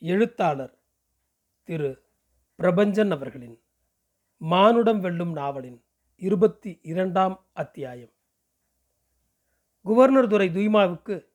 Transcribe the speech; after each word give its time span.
எழுத்தாளர் 0.00 0.78
திரு. 1.62 2.02
பிரபஞ்சன் 2.58 3.10
அவர்களின் 3.10 3.60
மானுடம் 4.36 5.00
வெல்லும் 5.00 5.32
நாவலின் 5.32 5.84
இருபத்தி 6.16 6.78
இரண்டாம் 6.82 7.46
அத்தியாயம் 7.52 8.10
குவர்னர் 9.84 10.26
துரை 10.26 10.48
துய்மாவுக்கு 10.48 11.26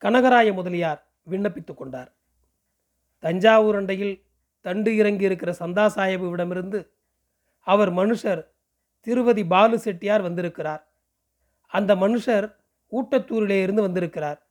கனகராய 0.00 0.52
முதலியார் 0.52 1.12
விண்ணப்பித்துக் 1.30 1.74
கொண்டார். 1.74 2.14
தஞ்சாவூர் 3.18 3.74
அண்டையில் 3.74 4.24
தண்டு 4.60 4.96
இறங்கி 4.96 5.24
இருக்கிற 5.24 5.52
சந்தா 5.52 5.86
சாஹிபுவிடமிருந்து 5.94 6.90
அவர் 7.60 7.92
மனுஷர் 7.92 8.46
திருவதி 9.00 9.46
பாலு 9.46 9.78
செட்டியார் 9.78 10.22
வந்திருக்கிறார். 10.22 10.92
அந்த 11.66 11.94
மனுஷர் 11.94 12.56
ஊட்டத்தூரிலே 12.92 13.62
இருந்து 13.62 13.82
வந்திருக்கிறார். 13.82 14.50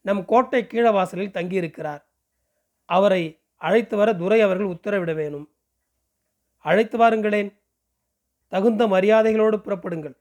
நம் 0.00 0.24
கோட்டை 0.24 0.64
கீழவாசலில் 0.64 1.36
தங்கியிருக்கிறார். 1.38 2.02
அவரை 2.84 3.40
அழைத்து 3.56 3.96
வர 3.96 4.14
துரை 4.14 4.40
அவர்கள் 4.40 4.66
உத்தரவிட 4.66 5.14
வேணும். 5.14 5.54
அழைத்து 6.58 6.98
வாருங்களேன். 6.98 7.60
தகுந்த 8.48 8.86
மரியாதைகளோடு 8.86 9.56
புறப்படுங்கள் 9.56 10.16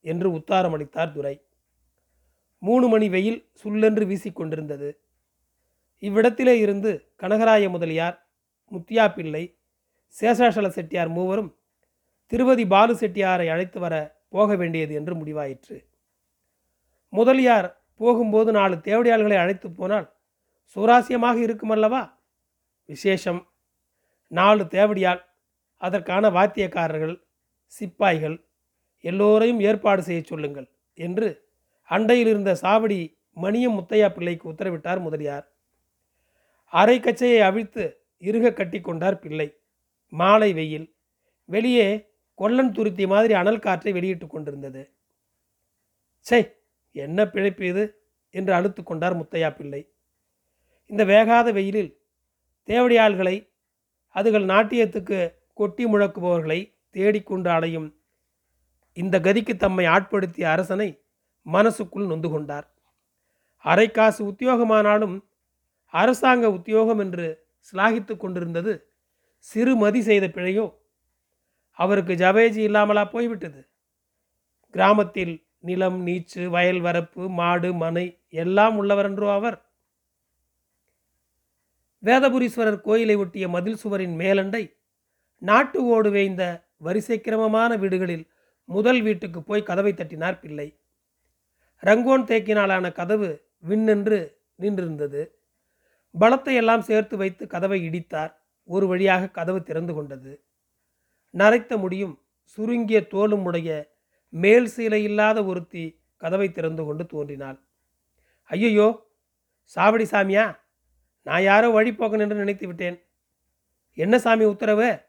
என்று 0.00 0.30
உத்தாரம் 0.30 0.72
அளித்தார் 0.72 1.12
துரை. 1.12 1.46
மூணு 2.58 2.88
மணி 2.88 3.08
வெயில் 3.08 3.50
சுல்லென்று 3.64 4.04
வீசிக்கொண்டிருந்தது 4.04 4.98
இவ்விடத்திலே 6.00 6.54
இருந்து 6.58 7.12
கனகராய 7.18 7.68
முதலியார் 7.68 8.26
முத்தியா 8.72 9.14
பிள்ளை 9.14 9.58
சேஷாசல 10.20 10.68
செட்டியார் 10.68 11.08
மூவரும் 11.08 11.56
திருவதி 12.26 12.66
பாலு 12.66 12.94
செட்டியாரை 12.94 13.48
அழைத்து 13.50 13.80
வர 13.80 14.20
போக 14.28 14.56
வேண்டியது 14.56 14.94
என்று 14.94 15.14
முடிவாயிற்று. 15.14 15.84
முதலியார் 17.08 17.82
போகும்போது 17.96 18.52
நாலு 18.52 18.76
தேவடியாள்களை 18.76 19.36
அழைத்து 19.36 19.70
போனால் 19.70 20.06
சுவாரஸ்யமாக 20.74 21.40
இருக்குமல்லவா? 21.40 22.14
விசேஷம். 22.84 23.52
நாலு 24.28 24.64
தேவடியால் 24.64 25.24
அதற்கான 25.76 26.30
வாத்தியக்காரர்கள் 26.30 27.22
சிப்பாய்கள். 27.66 28.44
எல்லோரையும் 29.00 29.60
ஏற்பாடு 29.60 30.02
செய்ய 30.02 30.22
சொல்லுங்கள் 30.22 30.70
என்று 30.94 31.48
அண்டையில் 31.88 32.26
இருந்த 32.26 32.58
சாவடி 32.62 33.18
மணியம் 33.36 33.78
முத்தையா 33.78 34.08
பிள்ளைக்கு 34.08 34.52
உத்தரவிட்டார் 34.52 35.00
முதலியார். 35.00 35.52
அரை 36.64 37.00
கச்சையை 37.00 37.40
அவிழ்த்து 37.40 38.00
இறுக 38.18 38.52
கட்டி 38.52 38.80
கொண்டார் 38.80 39.18
பிள்ளை. 39.18 39.56
மாலை 40.08 40.52
வெயில். 40.52 40.94
வெளியே 41.44 42.08
கொல்லன் 42.34 42.72
துருத்தி 42.72 43.06
மாதிரி 43.06 43.34
அனல் 43.34 43.58
காற்றை 43.58 43.92
வெளியிட்டு 43.92 44.26
கொண்டிருந்தது. 44.26 44.92
சே 46.18 46.52
என்ன 46.92 47.26
பிழைப்பு 47.26 47.66
இது? 47.66 48.00
என்று 48.30 48.54
அழுத்து 48.54 48.82
கொண்டார் 48.82 49.16
முத்தையா 49.16 49.54
பிள்ளை. 49.54 49.91
இந்த 50.92 51.04
வேகாத 51.04 51.52
வெயிலில் 51.52 51.92
தேவடியாள்களை 52.68 53.36
அதுகள் 54.16 54.44
நாட்டியத்துக்கு 54.44 55.18
கொட்டி 55.54 55.84
முழக்குபவர்களை 55.86 56.74
தேடிக்கொண்டு 56.90 57.50
அடையும் 57.50 57.88
இந்த 58.92 59.20
கதிக்கு 59.20 59.56
தம்மை 59.56 59.84
ஆட்படுத்திய 59.86 60.50
அரசனை 60.50 60.88
மனசுக்குள் 61.42 62.06
நொந்து 62.06 62.28
கொண்டார். 62.28 62.66
அரைக்காசு 63.64 64.20
உத்தியோகமானாலும் 64.30 65.16
அரசாங்க 65.94 66.46
உத்தியோகம் 66.50 66.98
என்று 66.98 67.26
சிலாகித்து 67.72 68.16
கொண்டிருந்தது 68.16 68.72
சிறுமதி 69.38 70.00
செய்த 70.02 70.26
பிழையோ 70.26 70.66
அவருக்கு 71.78 72.14
ஜபேஜி 72.14 72.62
இல்லாமலா 72.68 73.04
போய்விட்டது. 73.04 73.60
கிராமத்தில் 74.74 75.34
நிலம் 75.58 76.06
நீச்சு 76.06 76.42
வயல் 76.50 76.80
வரப்பு 76.80 77.28
மாடு 77.28 77.74
மனை 77.74 78.06
எல்லாம் 78.28 78.76
உள்ளவரென்றோ 78.82 79.28
அவர். 79.34 79.58
வேதபுரீஸ்வரர் 82.02 82.80
கோயிலை 82.80 83.16
ஒட்டிய 83.16 83.48
மதில் 83.48 83.76
சுவரின் 83.76 84.18
மேலண்டை 84.18 84.76
நாட்டு 85.38 85.84
ஓடு 85.84 86.10
வேய்ந்த 86.10 86.68
வரிசை 86.76 87.20
கிரமமான 87.20 87.76
வீடுகளில் 87.76 88.30
முதல் 88.64 89.02
வீட்டுக்கு 89.02 89.42
போய் 89.42 89.62
கதவை 89.62 89.92
தட்டினார் 89.92 90.40
பிள்ளை. 90.40 90.78
ரங்கோன் 91.82 92.24
தேக்கினாலான 92.24 92.92
கதவு 92.92 93.42
விண்ணென்று 93.68 94.34
நின்றிருந்தது. 94.58 95.30
பலத்தை 96.20 96.54
எல்லாம் 96.54 96.80
சேர்த்து 96.80 97.16
வைத்து 97.16 97.46
கதவை 97.46 97.90
இடித்தார். 97.90 98.32
ஒரு 98.64 98.86
வழியாக 98.86 99.28
கதவு 99.28 99.62
திறந்து 99.62 99.94
கொண்டது. 99.94 100.42
நரைத்த 101.30 101.76
முடியும் 101.76 102.20
சுருங்கிய 102.44 103.00
தோலும் 103.00 103.44
உடைய 103.44 103.90
மேல் 104.28 104.68
சீலை 104.76 105.02
இல்லாத 105.02 105.44
ஒருத்தி 105.44 106.00
கதவை 106.16 106.52
திறந்து 106.52 106.84
கொண்டு 106.84 107.06
தோன்றினாள். 107.06 107.58
ஐயையோ! 108.50 109.10
சாவடி 109.76 110.06
சாமியா! 110.10 110.44
நான் 111.22 111.42
யாரோ 111.42 111.80
வழிபோக்கன் 111.80 112.18
என்று 112.18 112.36
நினைத்து 112.36 112.66
விட்டேன். 112.66 113.02
என்ன 113.94 114.18
சாமி 114.18 114.44
உத்தரவு? 114.44 115.00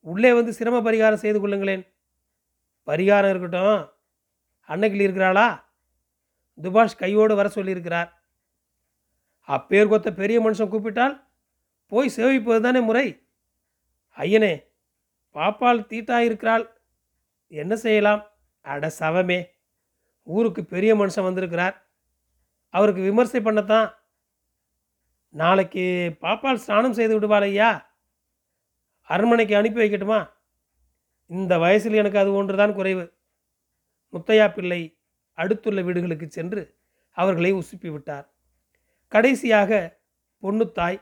உள்ளே 0.00 0.32
வந்து 0.32 0.52
சிரம 0.52 0.80
பரிகாரம் 0.80 1.14
செய்து 1.14 1.48
கொள்ளுங்களேன். 1.48 1.94
பரிகாரம் 2.86 3.30
இருக்கட்டும். 3.30 3.90
அன்னைக்கில் 4.66 5.00
இருக்கிறாளா? 5.00 5.72
துபாஷ் 6.62 6.96
கையோடு 6.96 7.34
வர 7.34 7.48
சொல்லியிருக்கிறார். 7.48 8.10
அப்பேர் 9.48 9.88
கொத்த 9.88 10.10
பெரிய 10.10 10.42
மனுஷன் 10.42 10.68
கூப்பிட்டால் 10.68 11.28
போய் 11.86 12.12
சேவிப்பது 12.16 12.60
தானே 12.60 12.80
முறை? 12.80 13.26
ஐயனே 14.16 14.64
பாப்பால் 15.34 15.86
தீட்டா 15.86 16.18
இருக்கிறாள். 16.18 16.80
என்ன 17.48 17.76
செய்யலாம்? 17.76 18.26
அட 18.60 18.92
சவமே. 18.98 19.44
ஊருக்கு 20.22 20.64
பெரிய 20.64 20.94
மனுஷன் 20.94 21.22
வந்திருக்கிறார். 21.22 21.90
அவருக்கு 22.68 23.02
விமர்சை 23.02 23.40
பண்ணத்தான் 23.40 23.94
நாளைக்கு 25.36 26.16
பாப்பால் 26.20 26.54
ஸ்நானம் 26.54 26.92
செய்து 26.92 27.14
விடுவாள் 27.14 27.42
ஐயா 27.42 27.94
அரண்மனைக்கு 29.02 29.56
அனுப்பி 29.56 29.80
வைக்கட்டுமா? 29.80 30.30
இந்த 31.26 31.58
வயசில் 31.58 31.92
எனக்கு 31.92 32.18
அது 32.18 32.32
ஒன்றுதான் 32.32 32.74
குறைவு. 32.74 33.12
முத்தையா 34.12 34.54
பிள்ளை 34.54 34.98
அடுத்துள்ள 35.32 35.82
வீடுகளுக்கு 35.82 36.26
சென்று 36.30 36.78
அவர்களை 37.10 37.54
உசுப்பி 37.54 37.90
விட்டார். 37.90 38.26
கடைசியாக 39.08 40.00
பொன்னுத்தாய் 40.42 40.98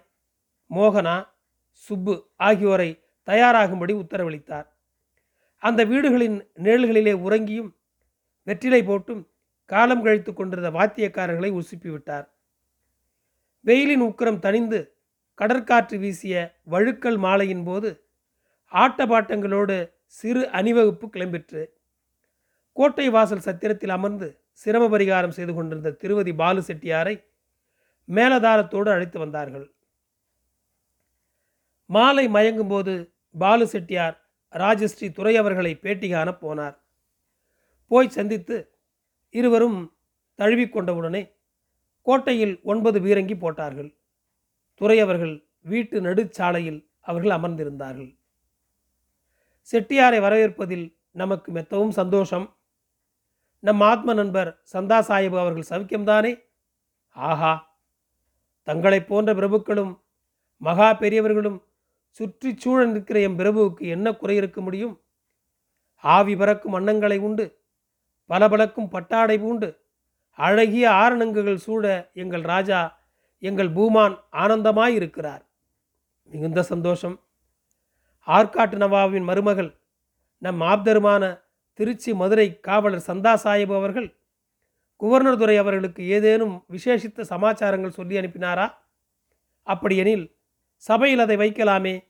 மோகனா 0.70 1.26
சுப்பு 1.72 2.30
ஆகியோரை 2.36 2.90
தயாராகும்படி 3.26 3.94
உத்தரவளித்தார். 4.02 4.66
அந்த 5.58 5.84
வீடுகளின் 5.84 6.50
நிழல்களிலே 6.62 7.14
உறங்கியும் 7.26 7.70
வெற்றிலை 8.42 8.82
போட்டும் 8.82 9.22
காலம் 9.64 10.02
கழித்து 10.02 10.32
கொண்டிருந்த 10.32 10.70
வாத்தியக்காரர்களை 10.70 11.50
உசுப்பி 11.60 11.90
விட்டார். 11.90 12.33
வெயிலின் 13.64 14.02
உக்கிரம் 14.02 14.42
தணிந்து 14.46 14.78
கடற்காற்று 15.40 15.96
வீசிய 15.98 16.34
வழுக்கல் 16.70 17.18
மாலையின் 17.18 17.64
போது 17.64 17.90
ஆட்டபாட்டங்களோடு 18.72 19.76
சிறு 20.06 20.42
அணிவகுப்பு 20.50 21.06
கிளம்பிற்று. 21.06 21.62
கோட்டை 22.72 23.06
வாசல் 23.08 23.46
சத்திரத்தில் 23.46 23.88
அமர்ந்து 23.88 24.28
சிரம 24.52 24.84
பரிகாரம் 24.88 25.36
செய்து 25.36 25.54
கொண்டிருந்த 25.54 25.90
திருவதி 25.90 26.32
பாலு 26.34 26.60
செட்டியாரை 26.60 27.14
மேலதாரத்தோடு 28.08 28.88
அழைத்து 28.88 29.18
வந்தார்கள். 29.18 29.66
மாலை 31.90 32.28
மயங்கும் 32.28 32.68
போது 32.68 33.14
பாலு 33.34 33.66
செட்டியார் 33.66 34.16
ராஜஸ்ரீ 34.52 35.08
துறை 35.12 35.36
அவர்களை 35.36 35.74
பேட்டி 35.74 36.08
காண 36.10 36.30
போனார். 36.30 36.76
போய் 37.88 38.08
சந்தித்து 38.08 38.56
இருவரும் 39.30 39.78
தழுவிக்கொண்டவுடனே 40.38 41.22
கோட்டையில் 42.06 42.60
ஒன்பது 42.62 43.00
பீரங்கி 43.00 43.38
போட்டார்கள். 43.38 43.90
துறை 44.80 45.00
அவர்கள் 45.00 45.34
வீட்டு 45.62 46.00
நடுச்சாலையில் 46.00 46.80
அவர்கள் 47.00 47.30
அமர்ந்திருந்தார்கள். 47.30 48.10
செட்டியாரை 49.68 50.20
வரவேற்பதில் 50.20 50.86
நமக்கு 51.12 51.52
மெத்தவும் 51.52 51.88
சந்தோஷம். 51.88 52.46
நம் 53.62 53.80
ஆத்ம 53.80 54.14
நண்பர் 54.14 54.62
சந்தா 54.72 55.00
சாஹிப் 55.00 55.38
அவர்கள் 55.38 55.70
சவிக்கம்தானே? 55.70 56.32
ஆஹா! 57.16 57.52
தங்களைப் 58.68 59.08
போன்ற 59.08 59.34
பிரபுக்களும் 59.34 59.92
மகா 60.60 60.92
பெரியவர்களும் 60.92 61.58
சுற்றி 62.20 62.56
சூழ 62.58 62.86
நிற்கிற 62.86 63.20
எம் 63.20 63.38
பிரபுவுக்கு 63.38 63.86
என்ன 63.86 64.12
குறை 64.12 64.36
இருக்க 64.36 64.60
முடியும்? 64.60 64.94
ஆவி 66.04 66.36
பறக்கும் 66.36 66.74
அன்னங்களை 66.74 67.18
உண்டு 67.18 67.44
பளபளக்கும் 68.30 68.88
பட்டாடை 68.88 69.38
பூண்டு 69.38 69.68
அழகிய 70.34 70.90
ஆரணங்குகள் 70.90 71.56
சூழ 71.56 72.10
எங்கள் 72.14 72.40
ராஜா 72.40 73.02
எங்கள் 73.38 73.70
பூமான் 73.70 74.16
ஆனந்தமாயிருக்கிறார். 74.32 75.42
மிகுந்த 76.24 76.62
சந்தோஷம். 76.62 77.20
ஆற்காட்டு 78.26 78.76
நவாவின் 78.76 79.22
மருமகள் 79.22 79.80
நம் 80.38 80.60
ஆப்தருமான 80.60 81.40
திருச்சி 81.72 82.14
மதுரை 82.14 82.60
காவலர் 82.60 83.04
சந்தா 83.06 83.32
சாஹிப் 83.44 83.76
அவர்கள் 83.76 84.16
குவர்னர் 85.00 85.36
துறை 85.36 85.56
அவர்களுக்கு 85.56 86.08
ஏதேனும் 86.08 86.64
விசேஷித்த 86.72 87.20
சமாச்சாரங்கள் 87.20 87.90
சொல்லி 87.90 88.16
அனுப்பினாரா? 88.16 88.74
அப்படியெனில் 89.62 90.36
சபையில் 90.76 91.18
அதை 91.18 91.36
வைக்கலாமே. 91.36 92.04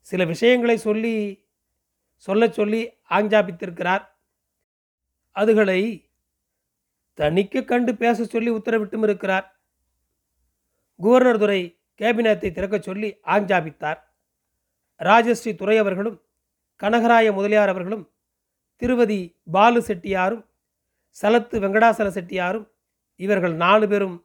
சில 0.00 0.24
விஷயங்களை 0.24 0.76
சொல்லி 0.76 1.44
சொல்ல 2.16 2.50
சொல்லி 2.50 2.90
ஆஞ்சாபித்திருக்கிறார். 3.10 4.04
அதுகளை 5.36 6.09
தனிக்க 7.20 7.62
கண்டு 7.62 7.92
பேச 8.02 8.24
சொல்லி 8.24 8.50
உத்தரவிட்டும் 8.50 9.04
இருக்கிறார். 9.06 9.46
கவர்னர் 11.00 11.38
துரை 11.38 11.60
கேபினத்தை 12.00 12.48
திறக்கச் 12.52 12.86
சொல்லி 12.88 13.08
ஆஞ்சாபித்தார். 13.34 14.00
ராஜஸ்ரீ 15.00 15.52
துறை 15.54 15.76
அவர்களும் 15.78 16.18
கனகராய 16.80 17.32
முதலியார் 17.32 17.72
அவர்களும் 17.72 18.04
திருவதி 18.82 19.20
பாலு 19.52 19.80
செட்டியாரும் 19.80 20.44
சலத்து 21.16 21.56
வெங்கடாசல 21.60 22.08
செட்டியாரும் 22.16 22.66
இவர்கள் 23.20 23.54
நாலு 23.54 23.86
பேரும் 23.88 24.16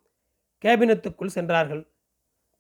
கேபினத்துக்குள் 0.64 1.36
சென்றார்கள். 1.38 1.84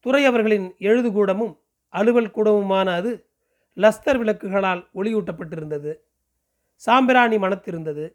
துறை 0.06 0.24
அவர்களின் 0.26 0.68
எழுதுகூடமும் 0.80 1.54
அலுவல் 1.94 2.34
கூடமுமான 2.36 2.88
அது 3.00 3.12
லஸ்தர் 3.78 4.20
விளக்குகளால் 4.22 4.82
ஒளியூட்டப்பட்டிருந்தது. 4.96 5.92
சாம்பிராணி 6.84 7.38
மனத்திருந்தது 7.38 8.06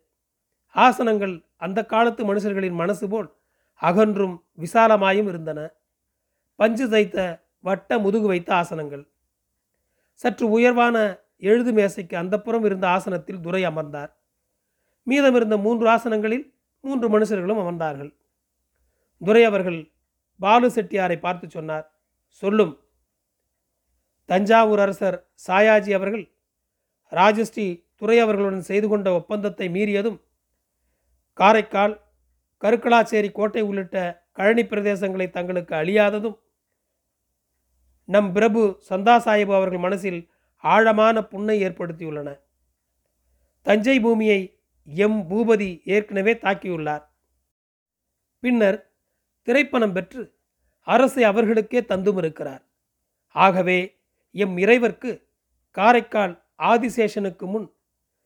ஆசனங்கள் 0.77 1.35
அந்த 1.57 1.87
காலத்து 1.87 2.35
மனுஷர்களின் 2.35 2.77
மனசு 2.83 3.09
போல் 3.09 3.29
அகன்றும் 3.83 4.37
விசாலமாயும் 4.59 5.29
இருந்தன. 5.29 5.61
பஞ்சு 6.57 6.89
தைத்த 6.89 7.19
வட்ட 7.59 7.99
முதுகு 7.99 8.27
வைத்த 8.27 8.55
ஆசனங்கள். 8.55 9.05
சற்று 10.15 10.47
உயர்வான 10.51 10.97
எழுது 11.37 11.73
மேசைக்கு 11.73 12.15
அந்தப்புறம் 12.17 12.65
இருந்த 12.65 12.87
ஆசனத்தில் 12.89 13.41
துரை 13.41 13.65
அமர்ந்தார். 13.65 14.11
மீதமிருந்த 15.07 15.57
மூன்று 15.63 15.87
ஆசனங்களில் 15.89 16.47
மூன்று 16.85 17.07
மனுஷர்களும் 17.09 17.61
அமர்ந்தார்கள். 17.63 18.13
துரை 19.21 19.45
அவர்கள் 19.45 19.81
பாலு 20.41 20.69
செட்டியாரை 20.69 21.19
பார்த்து 21.21 21.51
சொன்னார் 21.51 21.87
சொல்லும். 22.43 22.75
தஞ்சாவூர் 24.29 24.79
அரசர் 24.79 25.17
சாயாஜி 25.49 25.93
அவர்கள் 25.93 26.25
ராஜஸ்ரீ 27.13 27.67
துறை 27.97 28.19
அவர்களுடன் 28.19 28.69
செய்து 28.71 28.89
கொண்ட 28.89 29.13
ஒப்பந்தத்தை 29.13 29.67
மீறியதும் 29.69 30.19
காரைக்கால் 31.41 32.01
கருக்கலாச்சேரி 32.61 33.33
கோட்டை 33.33 33.63
உள்ளிட்ட 33.63 34.27
கழனி 34.37 34.63
பிரதேசங்களை 34.63 35.31
தங்களுக்கு 35.31 35.75
அழியாததும் 35.75 36.39
நம் 38.05 38.33
பிரபு 38.33 38.83
சந்தா 38.91 39.15
சாஹிப் 39.25 39.55
அவர்கள் 39.55 39.79
மனசில் 39.79 40.31
ஆழமான 40.57 41.25
புண்ணை 41.25 41.63
ஏற்படுத்தியுள்ளன. 41.63 42.41
தஞ்சை 43.63 44.01
பூமியை 44.01 44.59
எம். 44.85 45.31
பூபதி 45.31 45.81
ஏற்கனவே 45.85 46.33
தாக்கியுள்ளார். 46.33 47.05
பின்னர் 48.41 48.93
திரைப்பணம் 49.45 49.93
பெற்று 49.93 50.35
அரசை 50.81 51.23
அவர்களுக்கே 51.23 51.81
தந்தும் 51.81 52.17
இருக்கிறார் 52.17 52.63
ஆகவே 53.29 53.99
எம். 54.31 54.57
இறைவர்க்கு 54.57 55.23
காரைக்கால் 55.71 56.45
ஆதிசேஷனுக்கு 56.59 57.47
முன் 57.47 57.73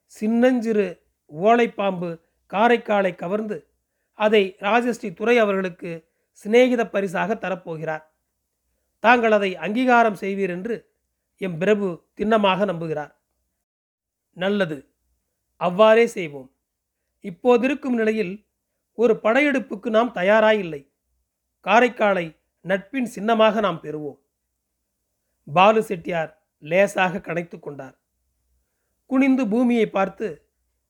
சின்னஞ்சிறு 0.06 1.02
ஓலைப்பாம்பு 1.31 2.11
காரைக்காலை 2.54 3.14
கவர்ந்து 3.14 3.56
அதை 4.18 4.56
ராஜஸ்ரீ 4.60 5.08
துறை 5.14 5.38
அவர்களுக்கு 5.38 5.90
சிநேகித 6.44 6.82
பரிசாக 6.90 7.34
தரப்போகிறார். 7.34 8.04
தாங்கள் 9.00 9.32
அதை 9.32 9.56
அங்கீகாரம் 9.56 10.20
செய்வீர் 10.20 10.50
என்று 10.50 10.76
எம் 11.36 11.58
பிரபு 11.58 11.86
திண்ணமாக 12.16 12.64
நம்புகிறார். 12.64 13.12
நல்லது 14.36 14.78
அவ்வாறே 15.56 16.06
செய்வோம். 16.06 16.48
இப்போதிருக்கும் 17.24 17.98
நிலையில் 18.00 18.46
ஒரு 18.98 19.14
படையெடுப்புக்கு 19.22 19.88
நாம் 19.90 20.12
தயாராயில்லை. 20.12 20.82
காரைக்காலை 21.66 22.26
நட்பின் 22.60 23.06
சின்னமாக 23.06 23.60
நாம் 23.60 23.82
பெறுவோம். 23.82 24.18
பாலு 25.46 25.80
செட்டியார் 25.82 26.30
லேசாக 26.62 27.18
கணைத்து 27.18 27.56
கொண்டார். 27.60 27.96
குனிந்து 29.10 29.48
பூமியை 29.48 29.86
பார்த்து 29.86 30.28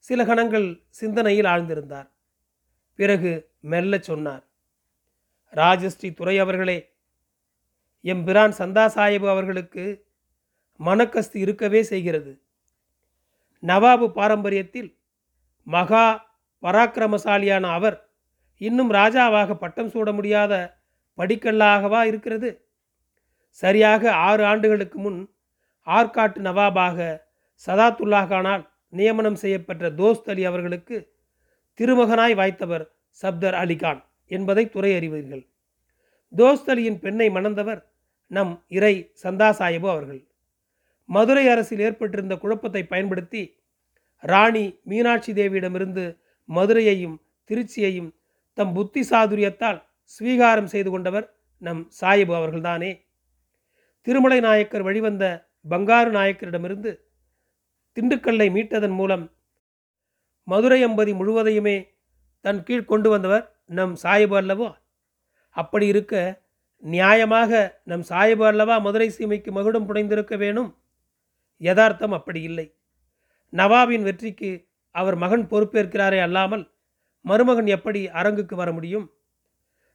சில 0.08 0.24
கணங்கள் 0.24 0.66
சிந்தனையில் 0.88 1.44
ஆழ்ந்திருந்தார். 1.44 2.08
பிறகு 2.94 3.30
மெல்ல 3.60 3.98
சொன்னார் 3.98 4.42
ராஜஸ்ரீ 5.52 6.08
துறை 6.14 6.38
அவர்களே 6.38 6.78
எம்பிரான் 8.04 8.54
சந்தா 8.58 8.84
சாஹிப் 8.94 9.28
அவர்களுக்கு 9.28 9.84
மனக்கஸ்து 10.80 11.36
இருக்கவே 11.36 11.82
செய்கிறது. 11.82 12.32
நவாபு 13.62 14.06
பாரம்பரியத்தில் 14.18 14.90
மகா 15.66 16.06
பராக்கிரமசாலியான 16.62 17.70
அவர் 17.72 17.96
இன்னும் 18.60 18.90
ராஜாவாக 18.90 19.54
பட்டம் 19.54 19.88
சூட 19.88 20.12
முடியாத 20.12 20.52
படிக்கல்லாகவா 21.18 22.02
இருக்கிறது? 22.02 22.50
சரியாக 23.48 24.12
ஆறு 24.12 24.44
ஆண்டுகளுக்கு 24.44 24.98
முன் 24.98 25.18
ஆற்காட்டு 25.86 26.40
நவாபாக 26.48 26.98
சதாத்துல்லா 27.66 28.28
கானால் 28.28 28.64
நியமனம் 28.94 29.34
செய்யப்பட்ட 29.34 29.90
தோஸ்த் 29.90 30.30
அலி 30.30 30.44
அவர்களுக்கு 30.44 30.96
திருமகனாய் 31.80 32.34
வாய்த்தவர் 32.34 32.84
சப்தர் 33.22 33.56
அலிகான் 33.62 34.00
என்பதை 34.26 34.68
துறை 34.68 34.94
அறிவீர்கள் 34.96 35.46
தோஸ்த் 36.32 36.70
அலியின் 36.72 36.98
பெண்ணை 36.98 37.28
மணந்தவர் 37.30 37.80
நம் 38.26 38.64
இறை 38.68 38.94
சந்தா 39.22 39.48
சாஹிபு 39.58 39.88
அவர்கள். 39.90 40.22
மதுரை 41.04 41.48
அரசில் 41.48 41.78
ஏற்பட்டிருந்த 41.78 42.36
குழப்பத்தை 42.36 42.82
பயன்படுத்தி 42.86 43.42
ராணி 44.22 44.78
மீனாட்சி 44.82 45.32
தேவியிடமிருந்து 45.32 46.04
மதுரையையும் 46.48 47.16
திருச்சியையும் 47.50 48.10
தம் 48.58 48.72
புத்தி 48.72 49.02
சாதுரியத்தால் 49.10 49.80
ஸ்வீகாரம் 50.04 50.70
செய்து 50.74 50.90
கொண்டவர் 50.90 51.26
நம் 51.58 51.82
சாயபு 52.00 52.32
அவர்கள்தானே. 52.38 52.92
திருமலை 54.06 54.40
நாயக்கர் 54.40 54.82
வழிவந்த 54.82 55.24
பங்காரு 55.70 56.10
நாயக்கரிடமிருந்து 56.10 56.90
திண்டுக்கல்லை 57.96 58.50
மீட்டதன் 58.50 58.90
மூலம் 58.90 59.32
மதுரை 60.42 60.84
அம்பதி 60.84 61.12
முழுவதையுமே 61.14 61.92
தன் 62.40 62.62
கீழ் 62.62 62.84
கொண்டு 62.84 63.08
வந்தவர் 63.10 63.56
நம் 63.64 63.96
சாயிபு 64.02 64.36
அல்லவோ? 64.36 64.74
அப்படி 65.50 65.86
இருக்க 65.86 66.42
நியாயமாக 66.82 67.80
நம் 67.84 68.02
சாயிபு 68.08 68.44
அல்லவா 68.44 68.78
மதுரை 68.78 69.14
சீமைக்கு 69.18 69.50
மகுடம் 69.52 69.86
புனைந்திருக்க 69.88 70.36
வேணும்? 70.36 70.76
யதார்த்தம் 71.56 72.12
அப்படி 72.12 72.42
இல்லை. 72.42 72.74
நவாபின் 73.50 74.02
வெற்றிக்கு 74.02 74.68
அவர் 74.90 75.14
மகன் 75.14 75.48
பொறுப்பேற்கிறாரே 75.48 76.20
அல்லாமல் 76.22 76.72
மருமகன் 77.20 77.66
எப்படி 77.66 78.08
அரங்குக்கு 78.08 78.56
வர 78.56 78.72
முடியும்? 78.72 79.12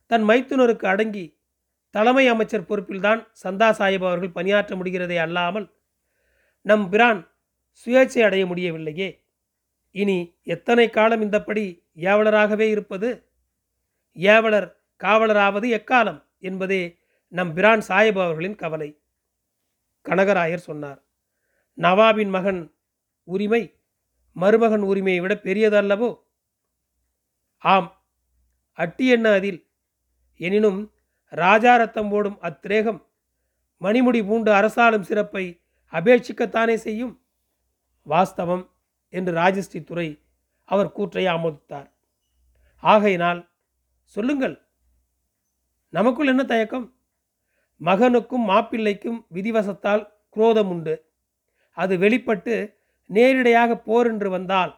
தன் 0.08 0.24
மைத்துனருக்கு 0.24 0.86
அடங்கி 0.88 1.38
தலைமை 1.90 2.28
அமைச்சர் 2.28 2.70
பொறுப்பில்தான் 2.70 3.28
சந்தா 3.44 3.70
சாஹிப் 3.72 4.08
அவர்கள் 4.08 4.32
பணியாற்ற 4.32 4.76
முடிகிறதே 4.76 5.18
அல்லாமல் 5.18 5.76
நம் 6.62 6.90
பிரான் 6.90 7.29
சுயேட்சை 7.86 8.24
அடைய 8.24 8.46
முடியவில்லையே. 8.46 9.24
இனி 9.92 10.36
எத்தனை 10.44 10.90
காலம் 10.90 11.22
இந்தப்படி 11.22 11.84
ஏவலராகவே 11.96 12.68
இருப்பது? 12.70 13.30
ஏவலர் 14.14 14.76
காவலராவது 15.04 15.68
எக்காலம்? 15.70 16.24
என்பதே 16.40 16.98
நம் 17.28 17.54
பிரான் 17.54 17.84
சாஹிப் 17.88 18.24
அவர்களின் 18.24 18.56
கவலை. 18.56 19.02
கனகராயர் 20.06 20.68
சொன்னார் 20.68 21.04
நவாபின் 21.78 22.30
மகன் 22.30 22.74
உரிமை 23.24 23.74
மருமகன் 24.36 24.82
உரிமையை 24.82 25.22
விட 25.22 25.34
பெரியதல்லவோ? 25.34 26.20
ஆம் 27.58 28.06
அட்டி 28.74 29.08
என்ன 29.08 29.32
அதில்? 29.32 29.68
எனினும் 30.38 30.94
ராஜா 31.26 31.76
ரத்தம் 31.76 32.10
போடும் 32.10 32.38
அத்திரேகம் 32.42 33.06
மணிமுடி 33.82 34.26
பூண்டு 34.28 34.52
அரசாளும் 34.52 35.02
சிறப்பை 35.02 35.62
அபேட்சிக்கத்தானே 35.92 36.76
செய்யும்? 36.76 37.22
வாஸ்தவம் 38.12 38.66
என்று 39.10 39.32
ராஜஸ்ரீ 39.34 39.84
துறை 39.84 40.08
அவர் 40.70 40.92
கூற்றை 40.92 41.26
ஆமோதித்தார். 41.26 41.90
ஆகையினால் 42.84 43.42
சொல்லுங்கள் 44.04 44.56
நமக்குள் 45.90 46.28
என்ன 46.28 46.44
தயக்கம்? 46.44 46.88
மகனுக்கும் 47.82 48.46
மாப்பிள்ளைக்கும் 48.52 49.20
விதிவசத்தால் 49.34 50.04
குரோதம் 50.30 50.70
உண்டு. 50.70 50.96
அது 51.78 51.98
வெளிப்பட்டு 51.98 52.56
நேரிடையாக 53.10 53.78
போர் 53.78 54.08
என்று 54.08 54.30
வந்தால் 54.30 54.74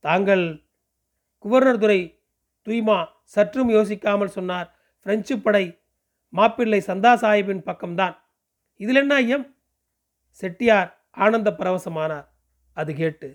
தாங்கள் 0.00 0.44
குவர்னர் 1.44 1.78
துறை 1.78 2.00
துய்மா 2.66 2.98
சற்றும் 3.34 3.70
யோசிக்காமல் 3.70 4.34
சொன்னார் 4.36 4.68
பிரெஞ்சு 5.06 5.34
படை 5.38 5.64
மாப்பிள்ளை 6.28 6.80
சந்தா 6.86 7.12
சாஹிப்பின் 7.22 7.66
பக்கம்தான். 7.68 8.14
இதில் 8.76 8.96
என்ன 8.96 9.14
ஐயம்? 9.14 9.46
செட்டியார் 10.40 10.90
ஆனந்த 11.10 11.50
பரவசமானார். 11.58 12.26
அது 12.76 12.94
கேட்டு. 12.94 13.28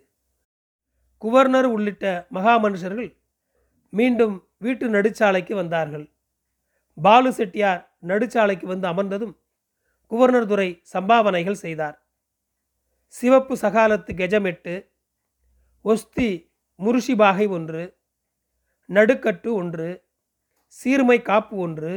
குவர்னர் 1.22 1.66
உள்ளிட்ட 1.66 2.06
மகா 2.30 2.54
மனுஷர்கள் 2.58 3.10
மீண்டும் 3.94 4.36
வீட்டு 4.58 4.86
நடுச்சாலைக்கு 4.90 5.54
வந்தார்கள். 5.54 6.06
பாலு 6.98 7.30
செட்டியார் 7.34 7.82
நடுச்சாலைக்கு 8.08 8.66
வந்து 8.66 8.88
அமர்ந்ததும் 8.88 9.36
குவர்னர் 10.12 10.46
துறை 10.46 10.70
சம்பாவனைகள் 10.94 11.62
செய்தார். 11.66 11.98
சிவப்பு 13.08 13.56
சகாலத்து 13.62 14.12
கெஜமெட்டு 14.14 14.76
ஒஸ்தி 15.86 16.30
முருஷிபாகை 16.80 17.46
ஒன்று 17.50 17.84
நடுக்கட்டு 18.90 19.50
ஒன்று 19.54 19.88
சீர்மை 20.68 21.22
காப்பு 21.22 21.58
ஒன்று 21.58 21.94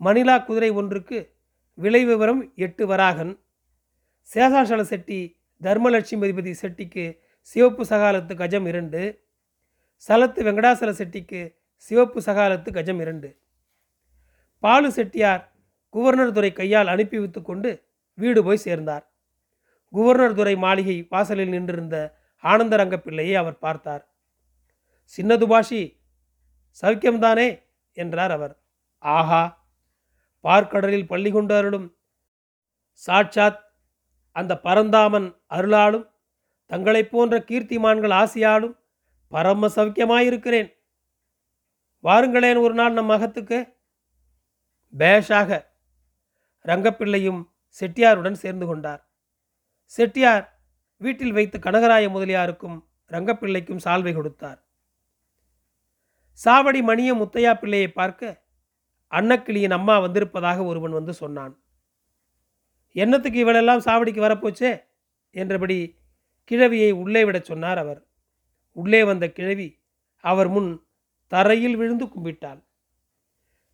மணிலா 0.00 0.36
குதிரை 0.44 0.70
ஒன்றுக்கு 0.70 1.18
விலை 1.78 2.04
விவரம் 2.04 2.42
எட்டு 2.56 2.84
வராகன் 2.86 3.32
சேஷாசல 4.28 4.80
செட்டி 4.80 5.20
தர்மலட்சுமிபதி 5.62 6.52
செட்டிக்கு 6.62 7.18
சிவப்பு 7.40 7.84
சகாலத்து 7.84 8.34
கஜம் 8.34 8.66
இரண்டு 8.66 9.20
சலத்து 9.96 10.42
வெங்கடாசல 10.42 10.90
செட்டிக்கு 10.90 11.54
சிவப்பு 11.76 12.20
சகாலத்து 12.20 12.70
கஜம் 12.72 13.00
இரண்டு. 13.00 13.36
பாலு 14.60 14.92
செட்டியார் 14.92 15.52
குவர்னர் 15.94 16.32
துறை 16.32 16.52
கையால் 16.52 16.86
அனுப்பி 16.86 17.18
வைத்து 17.18 17.42
கொண்டு 17.42 17.82
வீடு 18.14 18.44
போய் 18.44 18.56
சேர்ந்தார். 18.56 19.10
குவர்னர் 19.92 20.34
துறை 20.34 20.56
மாளிகை 20.56 21.06
வாசலில் 21.10 21.48
நின்றிருந்த 21.48 22.18
ஆனந்தரங்க 22.44 22.96
பிள்ளையை 22.96 23.36
அவர் 23.36 23.58
பார்த்தார். 23.58 24.08
சின்ன 25.04 25.36
துபாஷி 25.36 26.00
சௌக்கியம்தானே 26.82 27.62
என்றார் 27.92 28.30
அவர். 28.30 28.58
ஆஹா! 28.98 29.64
பார்க்கடலில் 30.44 31.06
பள்ளி 31.06 31.30
கொண்டு 31.30 31.54
அருளும் 31.54 31.96
சாட்சாத் 32.94 33.71
அந்த 34.32 34.58
பரந்தாமன் 34.58 35.36
அருளாலும் 35.50 36.10
தங்களைப் 36.66 37.10
போன்ற 37.10 37.38
கீர்த்திமான்கள் 37.38 38.14
ஆசியாலும் 38.22 38.78
பரம 39.28 39.68
சௌக்கியமாயிருக்கிறேன். 39.68 40.72
வாருங்களேன் 42.02 42.60
ஒரு 42.60 42.74
நாள் 42.74 42.92
நம் 42.92 43.06
மகத்துக்கு 43.06 43.76
பேஷாக 44.98 45.66
ரங்கப்பிள்ளையும் 46.64 47.50
செட்டியாருடன் 47.80 48.32
சேர்ந்து 48.32 48.66
கொண்டார். 48.66 49.08
செட்டியார் 49.84 50.60
வீட்டில் 50.96 51.32
வைத்து 51.32 51.58
கனகராய 51.58 52.08
முதலியாருக்கும் 52.08 52.84
ரங்கப்பிள்ளைக்கும் 53.08 53.80
சால்வை 53.84 54.14
கொடுத்தார். 54.14 54.64
சாவடி 56.44 56.82
மணிய 56.82 57.14
முத்தையா 57.14 57.54
பிள்ளையை 57.54 57.88
பார்க்க 57.88 58.42
அன்னக்கிளியின் 59.10 59.72
அம்மா 59.72 59.98
வந்திருப்பதாக 59.98 60.64
ஒருவன் 60.64 60.90
வந்து 60.90 61.12
சொன்னான். 61.12 61.61
என்னத்துக்கு 62.92 63.46
இவளெல்லாம் 63.46 63.78
சாவடிக்கு 63.78 64.20
வரப்போச்சே? 64.22 64.84
என்றபடி 65.30 65.98
கிழவியை 66.50 66.92
உள்ளே 66.92 67.24
விடச் 67.24 67.44
சொன்னார் 67.44 67.78
அவர். 67.78 68.06
உள்ளே 68.72 69.04
வந்த 69.04 69.30
கிழவி 69.30 69.78
அவர் 70.20 70.48
முன் 70.48 70.82
தரையில் 71.26 71.76
விழுந்து 71.76 72.04
கும்பிட்டாள். 72.04 72.64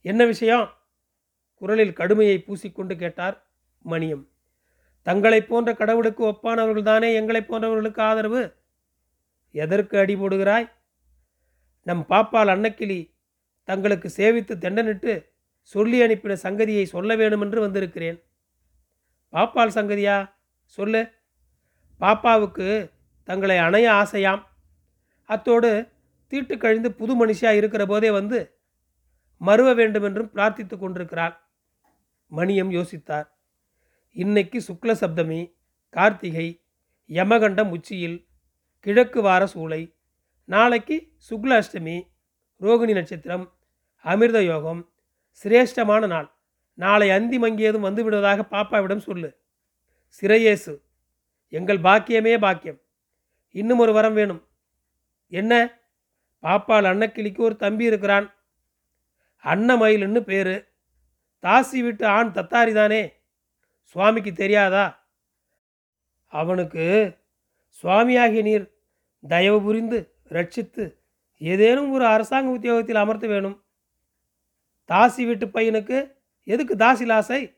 என்ன 0.01 0.25
விஷயம்? 0.25 0.71
குரலில் 1.55 1.93
கடுமையை 1.93 2.45
பூசிக்கொண்டு 2.47 2.97
கேட்டார் 2.97 3.47
மணியம். 3.85 4.27
தங்களைப் 5.03 5.49
போன்ற 5.49 5.75
கடவுளுக்கு 5.75 6.27
ஒப்பானவர்கள் 6.27 6.83
தானே 6.83 7.15
எங்களைப் 7.15 7.55
போன்றவர்களுக்கு 7.55 8.01
ஆதரவு? 8.01 8.55
எதற்கு 9.51 9.99
அடி 9.99 10.15
போடுகிறாய்? 10.15 10.71
நம் 11.83 12.07
பாப்பால் 12.09 12.49
அன்னக்கிளி 12.49 13.15
தங்களுக்கு 13.65 14.13
சேவித்து 14.17 14.59
தண்டனிட்டு 14.59 15.25
சொல்லி 15.63 16.01
அனுப்பின 16.01 16.37
சங்கதியை 16.43 16.83
சொல்ல 16.83 17.17
வேண்டுமென்று 17.17 17.61
வந்திருக்கிறேன். 17.61 18.23
பாப்பால் 19.33 19.77
சங்கதியா? 19.79 20.31
சொல்லு. 20.65 21.13
பாப்பாவுக்கு 22.01 22.91
தங்களை 23.25 23.57
அணைய 23.57 23.91
ஆசையாம். 23.93 24.43
அத்தோடு 25.25 25.89
தீட்டு 26.27 26.59
கழிந்து 26.59 26.93
புது 26.93 27.27
மனுஷியாக 27.27 27.57
இருக்கிற 27.57 27.87
போதே 27.87 28.11
வந்து 28.11 28.59
மறுவ 29.41 29.75
வேண்டுமென்றும் 29.75 30.31
பிரார்த்தித்து 30.35 30.79
கொண்டிருக்கிறாள். 30.79 31.41
மணியம் 32.37 32.71
யோசித்தார். 32.71 33.29
இன்னைக்கு 34.13 34.65
சுக்ல 34.69 34.93
சப்தமி 34.93 35.55
கார்த்திகை 35.91 36.63
யமகண்டம் 37.09 37.71
உச்சியில் 37.71 38.27
கிழக்கு 38.79 39.23
வார 39.23 39.47
சூளை 39.47 39.95
நாளைக்கு 40.45 41.13
சுக்ல 41.31 41.63
அஷ்டமி 41.63 42.03
ரோகிணி 42.61 42.93
நட்சத்திரம் 42.93 43.53
அமிர்த 44.05 44.43
யோகம் 44.43 44.91
சிரேஷ்டமான 45.45 46.07
நாள். 46.07 46.38
நாளை 46.79 47.11
அந்தி 47.11 47.39
மங்கியதும் 47.39 47.81
வந்து 47.81 48.05
விடுவதாக 48.05 48.57
பாப்பாவிடம் 48.57 48.99
சொல்லு. 48.99 49.39
சிறையேசு 50.21 50.81
எங்கள் 51.49 51.79
பாக்கியமே 51.79 52.39
பாக்கியம். 52.39 52.81
இன்னும் 53.51 53.79
ஒரு 53.79 53.93
வரம் 53.93 54.15
வேணும். 54.15 54.49
என்ன? 55.29 55.79
பாப்பால் 56.43 56.87
அன்னக்கிளிக்கு 56.87 57.41
ஒரு 57.41 57.57
தம்பி 57.57 57.85
இருக்கிறான். 57.85 58.35
அன்னமயிலுன்னு 59.45 60.21
பேரு. 60.21 60.69
தாசி 61.43 61.83
விட்டு 61.83 62.07
ஆண் 62.07 62.27
தத்தாரி 62.27 62.73
தானே? 62.73 63.13
சுவாமிக்கு 63.83 64.33
தெரியாதா? 64.33 65.09
அவனுக்கு 66.27 67.17
சுவாமியாகிய 67.83 68.43
நீர் 68.43 68.75
தயவு 69.29 69.63
புரிந்து 69.63 70.15
ரட்சித்து 70.29 70.95
ஏதேனும் 71.39 71.91
ஒரு 71.91 72.07
அரசாங்க 72.07 72.51
உத்தியோகத்தில் 72.51 72.97
அமர்த்த 72.97 73.27
வேணும். 73.27 73.65
தாசி 74.89 75.27
வீட்டு 75.27 75.47
பையனுக்கு 75.47 76.18
எதுக்கு 76.51 76.75
தாசி 76.77 77.05
லாசை 77.11 77.57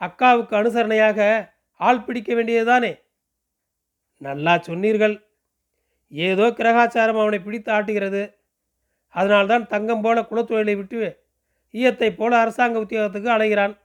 அக்காவுக்கு 0.00 0.52
அனுசரணையாக 0.58 1.50
ஆள் 1.72 2.00
பிடிக்க 2.00 2.34
வேண்டியதுதானே? 2.34 3.00
நல்லா 4.16 4.58
சொன்னீர்கள். 4.58 5.26
ஏதோ 6.08 6.42
கிரகாச்சாரம் 6.42 7.20
அவனை 7.20 7.38
பிடித்து 7.38 7.72
ஆட்டுகிறது. 7.72 8.34
அதனால்தான் 9.08 9.66
தங்கம் 9.66 10.00
போல 10.00 10.20
குலத்தொழிலை 10.20 10.76
விட்டு 10.76 11.26
ஈயத்தை 11.72 12.16
போல 12.16 12.38
அரசாங்க 12.38 12.78
உத்தியோகத்துக்கு 12.78 13.28
அலைகிறான். 13.28 13.78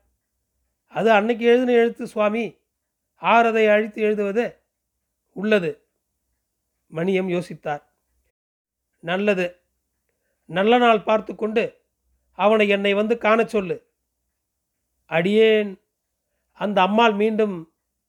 அது 0.88 1.12
அன்னைக்கு 1.12 1.46
எழுதின 1.46 1.72
எழுத்து 1.72 2.08
சுவாமி. 2.08 2.58
ஆறதை 3.22 3.66
அழித்து 3.70 4.02
எழுதுவது 4.02 4.60
உள்ளது. 5.32 5.72
மணியம் 6.92 7.30
யோசித்தார். 7.36 7.84
நல்லது. 9.00 9.48
நல்ல 10.46 10.78
நாள் 10.78 11.02
பார்த்து 11.02 11.36
கொண்டு 11.36 11.64
அவனை 12.32 12.68
என்னை 12.68 12.94
வந்து 12.94 13.18
காணச் 13.18 13.50
சொல்லு. 13.50 13.92
அடியேன். 15.12 15.72
அந்த 16.60 16.78
அம்மாள் 16.82 17.14
மீண்டும் 17.14 17.56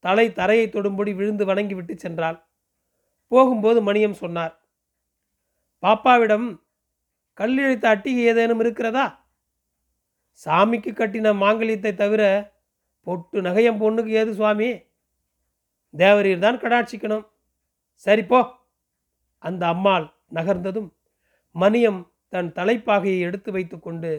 தலை 0.04 0.32
தரையை 0.32 0.66
தொடும்படி 0.68 1.14
விழுந்து 1.14 1.44
வணங்கிவிட்டு 1.44 1.94
சென்றாள். 1.94 2.38
போகும்போது 3.32 3.92
மணியம் 3.92 4.20
சொன்னார் 4.22 4.54
பாப்பாவிடம் 5.82 6.46
கல்லெழுத்த 7.38 7.84
அட்டிகை 7.94 8.22
ஏதேனும் 8.30 8.60
இருக்கிறதா? 8.60 9.04
சாமிக்கு 10.46 10.90
கட்டின 10.92 11.32
மாங்கல்யத்தை 11.42 11.92
தவிர 11.94 12.22
பொட்டு 13.06 13.42
நகையம் 13.42 13.80
பொண்ணுக்கு 13.80 14.12
ஏது 14.20 14.34
சுவாமி? 14.34 14.68
தேவரீர் 15.94 16.38
தான் 16.38 16.60
கடாட்சிக்கணும். 16.60 17.26
சரி 18.06 18.24
போ. 18.24 18.40
அந்த 19.38 19.62
அம்மாள் 19.66 20.06
நகர்ந்ததும் 20.34 20.88
மணியம் 21.54 22.00
தன் 22.28 22.52
தலைப்பாகையை 22.52 23.18
எடுத்து 23.20 23.50
வைத்துக்கொண்டு 23.52 24.12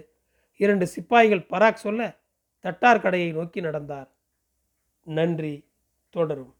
இரண்டு 0.60 0.86
சிப்பாய்கள் 0.88 1.48
பராக் 1.50 1.84
சொல்ல 1.86 2.02
தட்டார் 2.66 3.02
கடையை 3.02 3.32
நோக்கி 3.32 3.62
நடந்தார். 3.62 4.10
நன்றி. 5.08 5.56
தொடரும். 6.10 6.54